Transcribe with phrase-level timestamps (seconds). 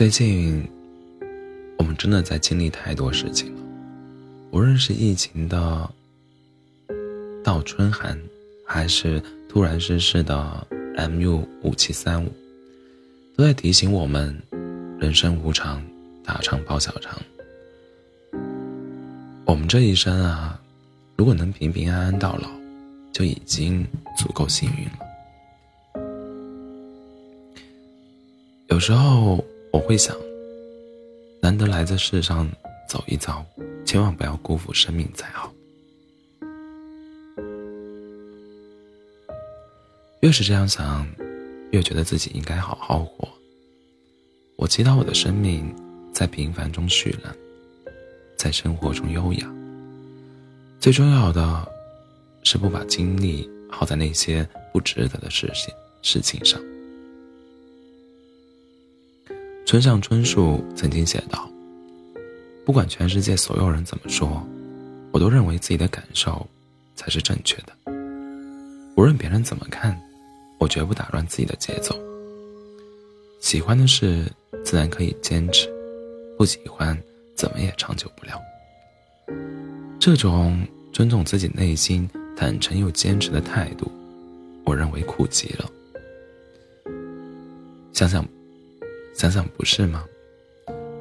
[0.00, 0.66] 最近，
[1.76, 3.62] 我们真的在经历太多事情了，
[4.50, 5.90] 无论是疫情的
[7.44, 8.18] 倒春寒，
[8.66, 12.32] 还是突然逝世的 MU 五七三五，
[13.36, 14.34] 都在提醒我们：
[14.98, 15.84] 人生无常，
[16.24, 17.20] 大肠包小肠。
[19.44, 20.58] 我们这一生啊，
[21.14, 22.48] 如果能平平安安到老，
[23.12, 24.92] 就已经足够幸运了。
[28.68, 29.44] 有时候。
[29.72, 30.16] 我会想，
[31.40, 32.50] 难得来这世上
[32.88, 33.44] 走一遭，
[33.84, 35.52] 千万不要辜负生命才好。
[40.20, 41.06] 越是这样想，
[41.70, 43.28] 越觉得自己应该好好活。
[44.56, 45.74] 我祈祷我的生命
[46.12, 47.34] 在平凡中绚烂，
[48.36, 49.50] 在生活中优雅。
[50.78, 51.66] 最重要的，
[52.42, 56.60] 是不把精力耗在那些不值得的事情事情上。
[59.70, 61.48] 村上春树曾经写道
[62.66, 64.44] ：“不管全世界所有人怎么说，
[65.12, 66.44] 我都认为自己的感受
[66.96, 67.66] 才是正确的。
[68.96, 69.96] 无论别人怎么看，
[70.58, 71.96] 我绝不打乱自己的节奏。
[73.38, 74.24] 喜欢的事
[74.64, 75.68] 自然可以坚持，
[76.36, 77.00] 不喜欢
[77.36, 78.42] 怎么也长久不了。
[80.00, 83.88] 这种尊重自己内心、坦诚又坚持的态度，
[84.64, 85.70] 我认为酷极了。
[87.92, 88.26] 想想。”
[89.20, 90.02] 想想不是吗？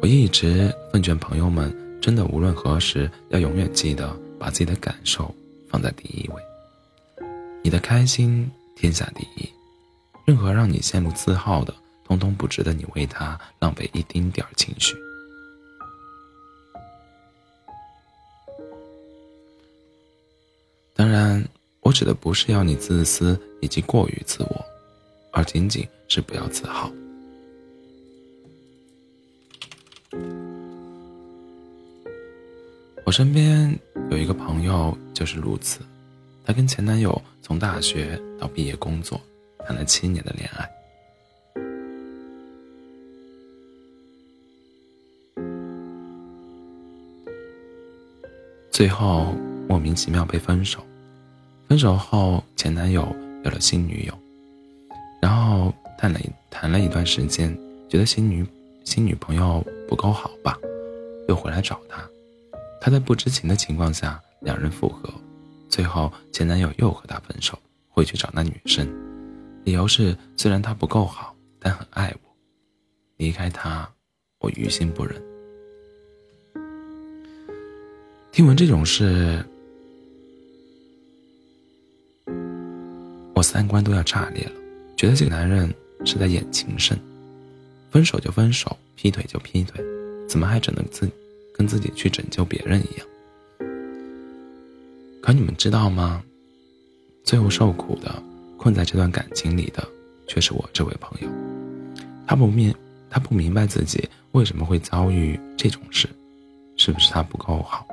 [0.00, 5.34] 我一直奉劝朋友们，真的无论何时，要永远记得把自己的感受
[5.68, 6.40] 放在第一位。
[7.60, 9.50] 你的开心天下第一，
[10.24, 14.94] 任何让你羡慕自豪的，通通不值得你为他浪费一丁点儿情绪。
[20.94, 21.44] 当然，
[21.80, 24.64] 我指的不是要你自私以及过于自我，
[25.32, 26.88] 而仅仅是不要自豪。
[33.16, 33.72] 身边
[34.10, 35.78] 有一个朋友就是如此，
[36.44, 39.20] 她跟前男友从大学到毕业工作，
[39.64, 40.68] 谈了七年的恋爱，
[48.72, 49.32] 最后
[49.68, 50.84] 莫名其妙被分手。
[51.68, 53.06] 分手后，前男友
[53.44, 54.18] 有了新女友，
[55.22, 56.18] 然后谈了
[56.50, 57.56] 谈了一段时间，
[57.88, 58.44] 觉得新女
[58.82, 60.58] 新女朋友不够好吧，
[61.28, 62.04] 又回来找他。
[62.84, 65.08] 他在不知情的情况下，两人复合，
[65.70, 67.58] 最后前男友又和她分手，
[67.88, 68.86] 回去找那女生，
[69.64, 72.30] 理由是虽然她不够好，但很爱我，
[73.16, 73.90] 离开她，
[74.38, 75.18] 我于心不忍。
[78.32, 79.42] 听闻这种事，
[83.34, 84.52] 我三观都要炸裂了，
[84.94, 85.74] 觉得这个男人
[86.04, 86.94] 是在演情圣，
[87.90, 89.82] 分手就分手，劈腿就劈腿，
[90.28, 91.10] 怎么还整得自？
[91.56, 93.06] 跟自己去拯救别人一样，
[95.22, 96.22] 可你们知道吗？
[97.22, 98.22] 最后受苦的、
[98.58, 99.86] 困在这段感情里的，
[100.26, 101.28] 却是我这位朋友。
[102.26, 102.74] 他不明，
[103.08, 106.08] 他不明白自己为什么会遭遇这种事，
[106.76, 107.86] 是不是他不够好？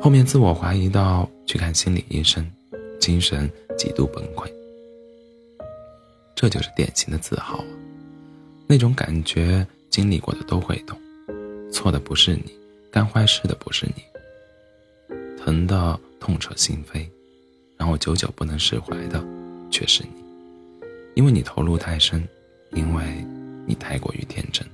[0.00, 2.50] 后面自我怀疑到去看心理医生，
[2.98, 4.50] 精神极度崩溃。
[6.34, 7.64] 这就是典型的自豪啊！
[8.66, 10.98] 那种感觉，经历过的都会懂。
[11.70, 12.52] 错的不是你，
[12.90, 14.02] 干坏事的不是你，
[15.36, 17.06] 疼的痛彻心扉，
[17.76, 19.24] 让我久久不能释怀的
[19.70, 20.10] 却是你，
[21.14, 22.26] 因为你投入太深，
[22.72, 23.24] 因为
[23.66, 24.66] 你太过于天真。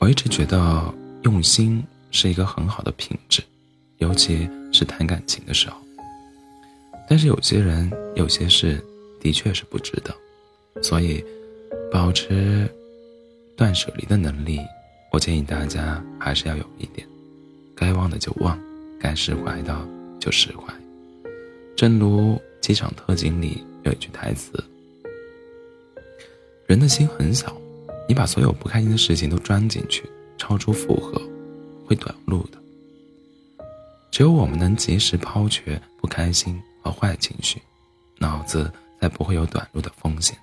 [0.00, 3.42] 我一直觉得用心是一个很好的品质。
[3.98, 5.76] 尤其是谈感情的时候，
[7.08, 8.82] 但是有些人、有些事，
[9.20, 10.14] 的确是不值得，
[10.82, 11.24] 所以
[11.90, 12.68] 保持
[13.56, 14.60] 断舍离的能力，
[15.12, 17.06] 我建议大家还是要有一点，
[17.74, 18.58] 该忘的就忘，
[19.00, 19.76] 该释怀的
[20.20, 20.72] 就释怀。
[21.76, 24.52] 正如《机场特警》里有一句台词
[26.66, 27.56] ：“人的心很小，
[28.08, 30.04] 你把所有不开心的事情都装进去，
[30.36, 31.20] 超出负荷，
[31.84, 32.58] 会短路的。”
[34.18, 37.62] 只有我们能及时抛却不开心和坏情绪，
[38.18, 38.68] 脑子
[39.00, 40.36] 才不会有短路的风险。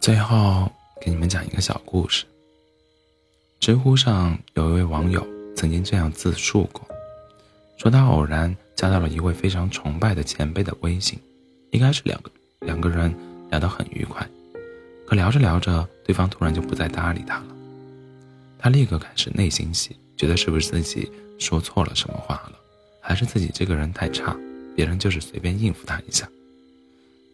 [0.00, 0.68] 最后
[1.00, 2.24] 给你们讲一个小故事。
[3.60, 5.24] 知乎上有一位网友
[5.54, 6.84] 曾经这样自述过，
[7.76, 11.16] 说他偶然加到了一位非常崇拜的前辈的微信，
[11.70, 12.30] 一开始两个
[12.62, 13.14] 两个人
[13.52, 14.28] 聊得很愉快，
[15.06, 15.88] 可聊着聊着。
[16.04, 17.57] 对方突然就不再搭理他了。
[18.58, 22.52] 他立刻开始内心戏，觉得是不是自己说错了什么话了，
[23.00, 24.36] 还是自己这个人太差，
[24.74, 26.28] 别人就是随便应付他一下。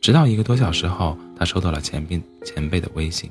[0.00, 3.30] 直到一个多小时后，他收到了前辈前辈的微信：“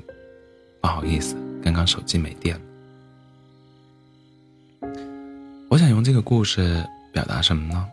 [0.82, 2.62] 不好意思，刚刚手机没电了。”
[5.70, 7.88] 我想用这个故事表达什么呢？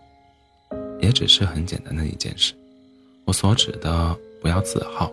[1.00, 2.53] 也只是很简单的一件事。
[3.25, 5.12] 我所指的不要自豪，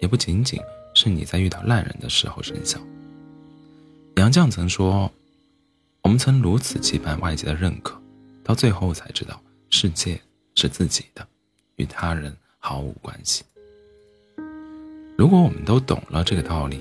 [0.00, 0.60] 也不仅仅
[0.94, 2.78] 是你在遇到烂人的时候生效。
[4.24, 5.12] 杨绛曾说
[6.00, 8.00] ：“我们曾如此期盼外界的认可，
[8.42, 9.38] 到最后才知道，
[9.68, 10.18] 世界
[10.54, 11.28] 是自己的，
[11.76, 13.44] 与他人毫无关系。
[15.18, 16.80] 如果我们都懂了这个道理，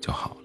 [0.00, 0.37] 就好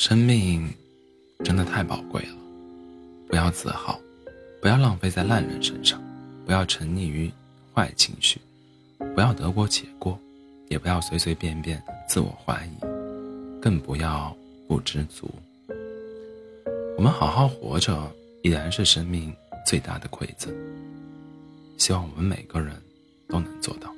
[0.00, 0.66] 生命
[1.44, 2.34] 真的太宝贵了。
[3.28, 4.00] 不要自豪
[4.62, 6.02] 不要浪费在烂人身上
[6.46, 7.30] 不要沉溺于
[7.74, 8.40] 坏情绪
[9.14, 10.18] 不要得过且过
[10.70, 12.80] 也不要随随便便自我怀疑
[13.60, 14.34] 更不要
[14.66, 15.28] 不知足。
[16.96, 18.10] 我们好好活着
[18.40, 19.30] 已然是生命
[19.66, 20.50] 最大的馈赠
[21.76, 22.74] 希望我们每个人
[23.28, 23.94] 都能做到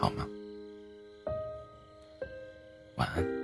[0.00, 0.24] 好吗？
[2.94, 3.39] 晚安。